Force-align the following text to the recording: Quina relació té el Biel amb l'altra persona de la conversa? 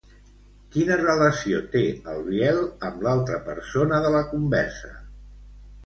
Quina 0.75 0.97
relació 1.01 1.59
té 1.77 1.83
el 2.15 2.25
Biel 2.31 2.65
amb 2.91 3.07
l'altra 3.09 3.41
persona 3.53 4.05
de 4.07 4.15
la 4.21 4.27
conversa? 4.35 4.95